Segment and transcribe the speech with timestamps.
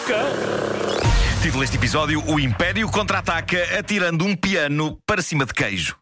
[0.00, 0.18] boca.
[1.42, 5.96] Título deste episódio: O Império contra-ataca atirando um piano para cima de queijo.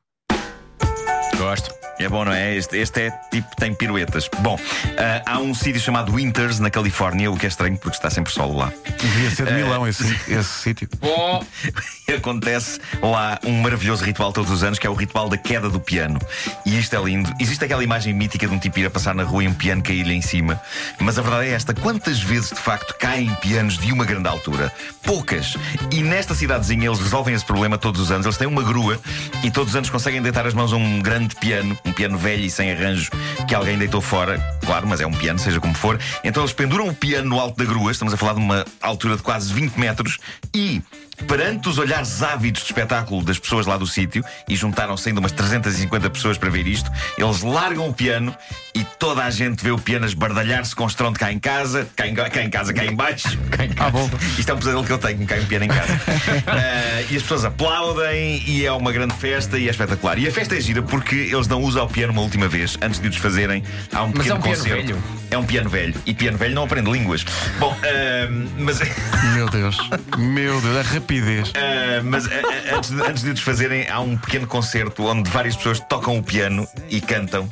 [1.36, 1.87] Gosto.
[1.98, 2.56] É bom, não é?
[2.56, 4.28] Este, este é tipo, tem piruetas.
[4.40, 4.58] Bom,
[4.96, 8.32] ah, há um sítio chamado Winters, na Califórnia, o que é estranho porque está sempre
[8.32, 8.72] sol lá.
[8.98, 10.88] Devia ser de Milão esse, esse sítio.
[11.00, 11.44] Bom,
[12.16, 15.78] Acontece lá um maravilhoso ritual todos os anos, que é o ritual da queda do
[15.78, 16.18] piano.
[16.64, 17.30] E isto é lindo.
[17.38, 19.82] Existe aquela imagem mítica de um tipo ir a passar na rua e um piano
[19.82, 20.60] cair-lhe em cima.
[20.98, 24.72] Mas a verdade é esta: quantas vezes de facto caem pianos de uma grande altura?
[25.02, 25.56] Poucas.
[25.92, 28.24] E nesta cidadezinha eles resolvem esse problema todos os anos.
[28.24, 28.98] Eles têm uma grua
[29.44, 32.44] e todos os anos conseguem deitar as mãos a um grande piano, um piano velho
[32.44, 33.10] e sem arranjo
[33.46, 34.57] que alguém deitou fora.
[34.68, 35.98] Claro, mas é um piano, seja como for.
[36.22, 39.16] Então eles penduram o piano no alto da grua, estamos a falar de uma altura
[39.16, 40.18] de quase 20 metros,
[40.54, 40.82] e
[41.26, 45.32] perante os olhares ávidos de espetáculo das pessoas lá do sítio, e juntaram-se ainda umas
[45.32, 48.36] 350 pessoas para ver isto, eles largam o piano
[48.74, 52.14] e toda a gente vê o piano esbardalhar-se com estrondo cá em casa, cá em,
[52.14, 53.38] cá em casa, cá em baixo.
[53.78, 54.10] Ah, bom.
[54.38, 56.00] Isto é um pesadelo que eu tenho, cai um piano em casa.
[56.48, 60.18] Eh, e as pessoas aplaudem e é uma grande festa e é espetacular.
[60.18, 63.00] E a festa é gira porque eles dão uso ao piano uma última vez, antes
[63.00, 63.62] de o desfazerem.
[63.92, 64.86] Há um Mas pequeno é um concerto.
[64.86, 65.02] velho?
[65.30, 65.94] É um piano velho.
[66.06, 67.24] E piano velho não aprende línguas.
[67.58, 68.28] Bom, eh,
[68.58, 68.80] mas.
[69.34, 69.76] Meu Deus.
[70.16, 71.50] Meu Deus, a rapidez.
[71.50, 75.28] Uh, mas uh, uh, antes, de, antes de o desfazerem, há um pequeno concerto onde
[75.30, 77.48] várias pessoas tocam o piano e cantam.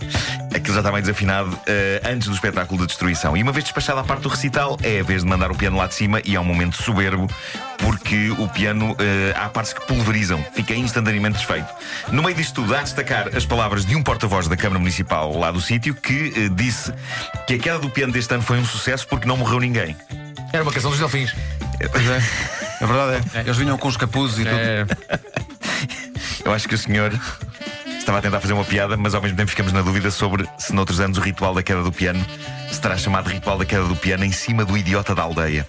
[0.57, 1.61] Aquilo já está meio desafinado uh,
[2.11, 3.37] antes do espetáculo de destruição.
[3.37, 5.77] E uma vez despachada a parte do recital, é a vez de mandar o piano
[5.77, 7.29] lá de cima e é um momento soberbo
[7.77, 8.97] porque o piano uh,
[9.37, 11.69] há partes que pulverizam, fica instantaneamente desfeito.
[12.11, 15.37] No meio disto tudo, há de destacar as palavras de um porta-voz da Câmara Municipal
[15.39, 16.91] lá do sítio que uh, disse
[17.47, 19.95] que a queda do piano deste ano foi um sucesso porque não morreu ninguém.
[20.55, 21.35] era uma canção dos Delfins.
[21.93, 22.23] Pois é.
[22.81, 23.41] A verdade é.
[23.41, 24.57] Eles vinham com os capuzes e tudo.
[24.59, 24.87] É,
[26.47, 27.13] Eu acho que o senhor
[28.07, 30.73] estava a tentar fazer uma piada, mas ao mesmo tempo ficamos na dúvida sobre se
[30.73, 32.25] noutros anos o ritual da queda do piano
[32.71, 35.67] se terá chamado ritual da queda do piano em cima do idiota da aldeia.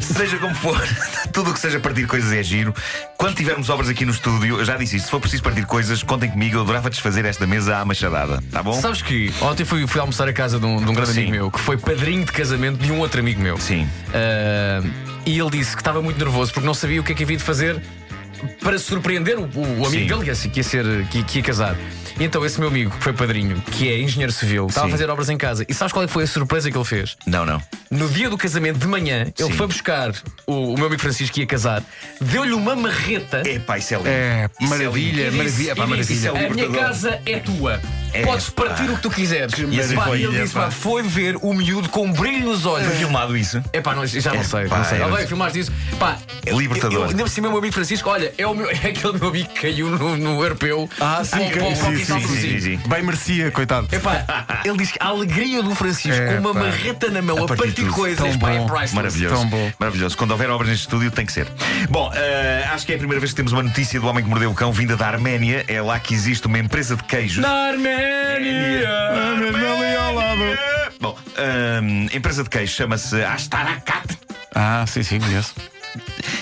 [0.00, 0.80] Seja como for,
[1.32, 2.72] tudo o que seja partir coisas é giro.
[3.16, 6.04] Quando tivermos obras aqui no estúdio, eu já disse isto, se for preciso partir coisas,
[6.04, 8.74] contem comigo, eu adorava desfazer esta mesa à machadada, tá bom?
[8.80, 11.20] Sabes que ontem fui, fui almoçar a casa de um, de um grande Sim.
[11.20, 13.58] amigo meu que foi padrinho de casamento de um outro amigo meu.
[13.58, 13.88] Sim.
[14.14, 14.82] Ah,
[15.26, 17.36] e ele disse que estava muito nervoso porque não sabia o que é que havia
[17.36, 17.80] de fazer
[18.60, 20.06] para surpreender o, o amigo Sim.
[20.06, 21.76] dele que ia, que ia ser, que, que ia casar.
[22.18, 25.08] E então esse meu amigo, que foi padrinho, que é engenheiro civil, estava a fazer
[25.08, 25.64] obras em casa.
[25.68, 27.16] E sabes qual é que foi a surpresa que ele fez?
[27.26, 27.60] Não, não.
[27.90, 29.56] No dia do casamento de manhã, ele Sim.
[29.56, 30.12] foi buscar
[30.46, 31.82] o, o meu amigo Francisco que ia casar,
[32.20, 33.42] deu-lhe uma marreta.
[33.48, 34.08] Epá, isso é lindo.
[34.08, 35.36] É, Isso maravilha, lindo.
[35.38, 35.76] maravilha.
[35.76, 36.50] Pá, e disse, Isso é maravilha.
[36.50, 36.92] a minha libertador.
[36.92, 37.80] casa é tua.
[38.12, 38.92] É, Podes partir pá.
[38.92, 39.54] o que tu quiseres.
[39.58, 40.64] E assim Pá, foi, e ele disse, pá.
[40.64, 42.86] pá, foi ver o miúdo com um brilho nos olhos.
[42.88, 43.62] Foi filmado isso?
[43.72, 44.98] É pá, não, já não É, sei, pá, não sei.
[44.98, 45.72] é- Alguém filmaste isso?
[45.98, 47.08] Pá, É libertador.
[47.08, 49.48] Ainda por cima, o meu amigo Francisco, olha, é, o meu, é aquele meu amigo
[49.48, 50.88] que caiu no, no europeu.
[51.00, 52.80] Ah, sim, com- com sim, sim, sim, sim.
[52.86, 53.88] Bem merecia, coitado.
[53.90, 54.24] Epá,
[54.64, 56.60] ele diz que a alegria do Francisco É, com uma pá.
[56.60, 57.92] marreta na mão a, partir partir, tudo.
[57.94, 58.94] coisas, Tão pá, é priceless.
[58.94, 59.34] Maravilhoso.
[59.34, 59.72] Tão bom.
[59.78, 60.16] Maravilhoso.
[60.16, 61.46] Quando houver obras neste estúdio, tem que ser.
[61.88, 64.28] Bom, eh, acho que é a primeira vez que temos uma notícia do homem que
[64.28, 65.64] mordeu o cão vinda da Arménia.
[65.68, 67.38] É lá que existe uma empresa de queijos.
[67.38, 68.01] Na Arménia!
[68.04, 70.40] Ali ao lado.
[71.00, 71.16] Bom,
[71.82, 74.16] hum, a empresa de queijo chama-se Astarakat
[74.54, 75.54] Ah, sim, sim, conheço.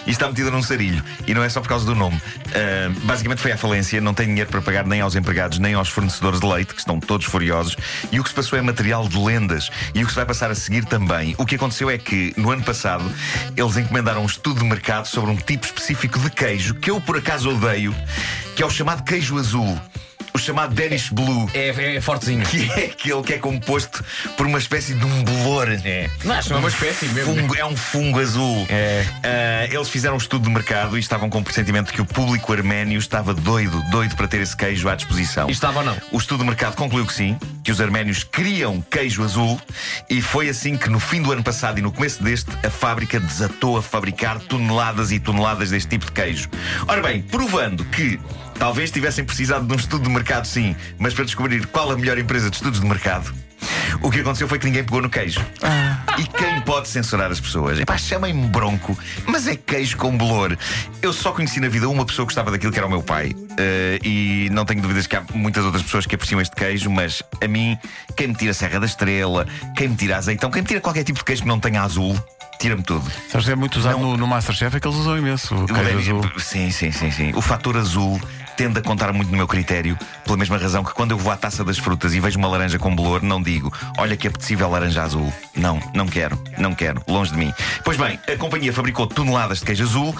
[0.07, 1.03] e está metida num sarilho.
[1.27, 2.17] E não é só por causa do nome.
[2.17, 5.89] Hum, basicamente foi à falência, não tem dinheiro para pagar nem aos empregados nem aos
[5.89, 7.77] fornecedores de leite, que estão todos furiosos.
[8.13, 9.71] E o que se passou é material de lendas.
[9.95, 11.35] E o que se vai passar a seguir também.
[11.39, 13.05] O que aconteceu é que, no ano passado,
[13.57, 17.17] eles encomendaram um estudo de mercado sobre um tipo específico de queijo que eu por
[17.17, 17.95] acaso odeio,
[18.57, 19.81] que é o chamado queijo azul.
[20.33, 21.51] O chamado Danish Blue.
[21.55, 22.45] É, é fortezinho.
[22.47, 24.05] que é aquele que é composto
[24.37, 25.69] por uma espécie de um bolor.
[25.85, 26.09] É.
[26.25, 27.35] Não, é uma espécie mesmo.
[27.35, 28.67] Fungo- é um fungo azul.
[28.69, 29.05] É.
[29.25, 32.53] Ah, eles fizeram um estudo de mercado e estavam com o pressentimento que o público
[32.53, 35.49] arménio estava doido, doido para ter esse queijo à disposição.
[35.49, 35.97] E estava ou não?
[36.13, 39.61] O estudo de mercado concluiu que sim, que os arménios queriam queijo azul
[40.09, 43.19] e foi assim que no fim do ano passado e no começo deste, a fábrica
[43.21, 46.49] desatou a fabricar toneladas e toneladas deste tipo de queijo.
[46.87, 48.19] Ora bem, provando que
[48.61, 52.19] talvez tivessem precisado de um estudo de mercado, sim, mas para descobrir qual a melhor
[52.19, 53.33] empresa de estudos de mercado.
[54.03, 55.41] O que aconteceu foi que ninguém pegou no queijo.
[56.19, 57.81] E quem pode censurar as pessoas?
[57.81, 58.97] Epá, chamem-me bronco,
[59.27, 60.57] mas é queijo com bolor.
[61.01, 63.35] Eu só conheci na vida uma pessoa que gostava daquilo que era o meu pai.
[63.59, 67.23] Eh, e não tenho dúvidas que há muitas outras pessoas que apreciam este queijo, mas
[67.43, 67.79] a mim,
[68.15, 71.05] quem me tira a Serra da Estrela, quem me tira azeitão, quem me tira qualquer
[71.05, 72.15] tipo de queijo que não tenha azul,
[72.61, 73.11] tira-me tudo.
[73.31, 74.11] Sabes é muito usado Não.
[74.11, 76.33] no, no Masterchef, é que eles usam imenso o queijo azul.
[76.39, 77.33] Sim, sim, sim, sim.
[77.35, 78.21] O fator azul
[78.61, 81.37] tende a contar muito no meu critério, pela mesma razão que quando eu vou à
[81.39, 85.03] taça das frutas e vejo uma laranja com bolor, não digo, olha que apetecível laranja
[85.03, 85.33] azul.
[85.57, 87.55] Não, não quero, não quero, longe de mim.
[87.83, 90.15] Pois bem, a companhia fabricou toneladas de queijo azul,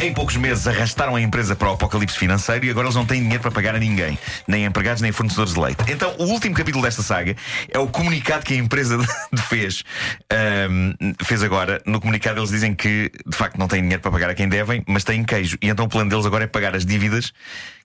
[0.00, 3.20] Em poucos meses arrastaram a empresa para o apocalipse financeiro e agora eles não têm
[3.20, 4.18] dinheiro para pagar a ninguém,
[4.48, 5.84] nem empregados nem fornecedores de leite.
[5.86, 7.36] Então, o último capítulo desta saga
[7.68, 8.98] é o comunicado que a empresa
[9.50, 9.84] fez.
[10.32, 11.82] Um, fez agora.
[11.84, 14.82] No comunicado eles dizem que de facto não têm dinheiro para pagar a quem devem,
[14.88, 15.58] mas têm queijo.
[15.60, 17.34] E então o plano deles agora é pagar as dívidas,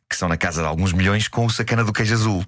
[0.09, 2.45] que são na casa de alguns milhões, com o sacana do queijo azul.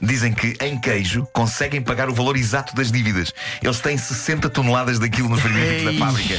[0.00, 3.32] Dizem que em queijo conseguem pagar o valor exato das dívidas.
[3.62, 6.34] Eles têm 60 toneladas daquilo nos frigoríficos da fábrica.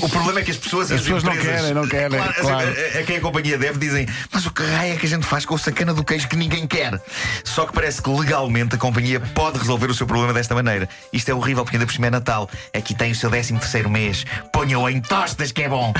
[0.00, 2.34] O problema é que as pessoas As as, pessoas não empresas, querem, não querem, Claro,
[2.34, 2.74] claro.
[2.94, 5.26] A, a quem a companhia deve dizem, mas o que raio é que a gente
[5.26, 7.00] faz com o sacana do queijo que ninguém quer?
[7.44, 10.88] Só que parece que legalmente a companhia pode resolver o seu problema desta maneira.
[11.12, 12.48] Isto é horrível porque ainda por cima é Natal.
[12.72, 14.24] Aqui tem o seu 13 terceiro mês.
[14.52, 15.92] Ponha-o em tostas que é bom.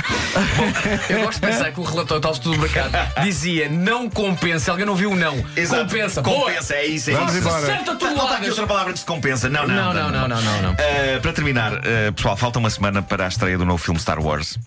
[1.09, 2.91] Eu gosto de pensar que o relatório tal estudo do mercado
[3.23, 4.71] dizia não compensa.
[4.71, 5.43] Alguém não viu o não.
[5.55, 5.83] Exato.
[5.83, 6.21] Compensa.
[6.21, 6.50] Boa.
[6.51, 7.47] Compensa, é isso, é Vamos isso.
[7.47, 7.65] embora.
[7.65, 9.49] 60 Não está aqui outra palavra que se compensa.
[9.49, 9.75] Não, não.
[9.75, 10.71] Não, não, não, não, não, não.
[10.73, 14.19] Uh, para terminar, uh, pessoal, falta uma semana para a estreia do novo filme Star
[14.19, 14.57] Wars.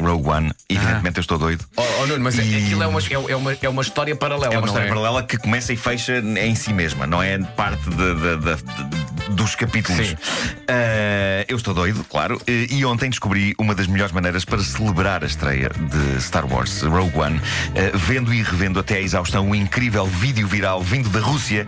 [0.00, 1.64] Rogue One, evidentemente eu estou doido.
[1.76, 4.14] Oh, oh, Nuno, mas é- E- aquilo é uma, é, é uma, é uma história
[4.14, 4.46] paralela.
[4.54, 4.88] É uma não história é?
[4.88, 8.97] paralela que começa e fecha em si mesma, não é parte de- de- de-
[9.30, 10.08] dos capítulos.
[10.08, 10.14] Sim.
[10.14, 15.22] Uh, eu estou doido, claro, uh, e ontem descobri uma das melhores maneiras para celebrar
[15.22, 19.54] a estreia de Star Wars Rogue One, uh, vendo e revendo até à exaustão o
[19.54, 21.66] incrível vídeo viral vindo da Rússia,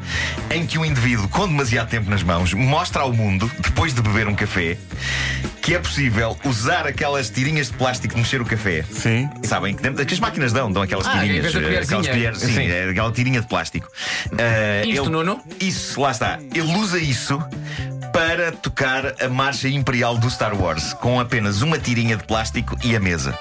[0.51, 4.27] em que um indivíduo com demasiado tempo nas mãos mostra ao mundo, depois de beber
[4.29, 4.77] um café,
[5.62, 8.85] que é possível usar aquelas tirinhas de plástico de mexer o café.
[8.91, 9.29] Sim.
[9.45, 11.47] Sabem que, dentro- que as máquinas dão, dão aquelas Ah, tirinhas.
[11.55, 12.71] aquelas colheres, sim, Sim.
[12.71, 13.89] é aquela tirinha de plástico.
[14.33, 15.41] Ah, Isto, ele- Nuno?
[15.61, 16.39] Isso, lá está.
[16.55, 17.43] Ele usa isso
[18.12, 22.97] para tocar a marcha imperial do Star Wars com apenas uma tirinha de plástico e
[22.97, 23.39] a mesa.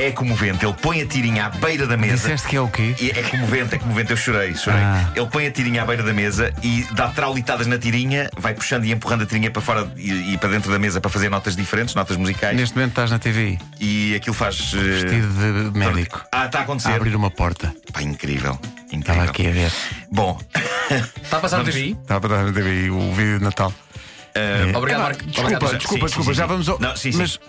[0.00, 0.64] É comovente.
[0.64, 2.14] Ele põe a tirinha à beira da mesa.
[2.14, 2.94] Disseste que é o quê?
[3.00, 4.80] E é comovente, é comovente, eu chorei, chorei.
[4.80, 5.10] Ah.
[5.16, 8.84] Ele põe a tirinha à beira da mesa e dá traulitadas na tirinha, vai puxando
[8.84, 11.56] e empurrando a tirinha para fora e, e para dentro da mesa para fazer notas
[11.56, 12.56] diferentes, notas musicais.
[12.56, 14.72] Neste momento estás na TV, E aquilo faz.
[14.74, 16.90] eh, vestido de médico, Ah, está a acontecer.
[16.90, 17.74] a abrir uma porta.
[17.92, 18.56] Pá, incrível.
[18.92, 19.00] Incrível.
[19.00, 19.72] Estava aqui a ver.
[20.12, 20.38] Bom,
[21.22, 21.98] Está a passar no TVI?
[22.00, 23.74] Estava a dar na TV o vídeo de Natal.
[24.34, 25.24] eh, Obrigado, Ah, Marco.
[25.24, 26.30] Desculpa, Obrigado, desculpa, Sim, desculpa.
[26.30, 26.48] sim, Já sim.
[26.48, 26.78] vamos ao.
[26.78, 27.18] Não, sim, sim.
[27.18, 27.40] Mas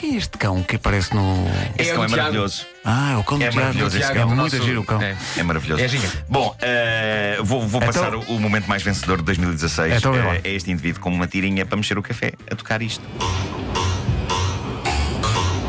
[0.00, 1.46] quem é este cão que aparece no.
[1.78, 2.10] esse É cão é Tiago.
[2.22, 2.66] maravilhoso.
[2.84, 3.60] Ah, é o cão do É Tiago.
[3.66, 4.26] maravilhoso esse É cão.
[4.28, 5.02] muito Nosso- giro o cão.
[5.02, 5.16] É.
[5.36, 5.82] É maravilhoso.
[5.82, 5.88] É.
[6.28, 9.96] Bom, eh, vou, vou Então- passar o, o momento mais vencedor de 2016.
[9.96, 10.36] Então vem lá.
[10.36, 13.04] Eh, é este indivíduo com uma tirinha para mexer o café a tocar isto.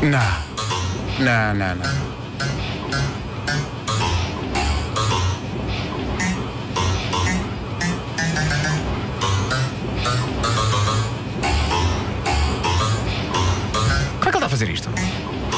[0.02, 0.52] Não.
[1.18, 2.11] Não, não, não.
[14.62, 14.88] Fazer isto?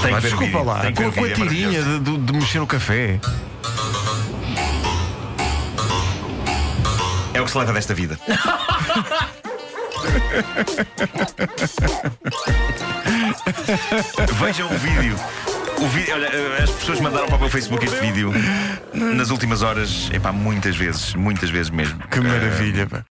[0.02, 2.66] Tem Mas desculpa vídeo, lá, com, com a é tirinha de, de- de mexer o
[2.66, 3.20] café.
[7.32, 8.18] É o que se leva desta vida.
[14.38, 15.16] Vejam o vídeo.
[15.78, 18.32] O vídeo, olha, eh, as pessoas mandaram para o meu Facebook este vídeo
[18.94, 21.98] nas últimas horas, epá, muitas vezes, muitas vezes mesmo.
[22.10, 23.02] Que Eh, maravilha, pá.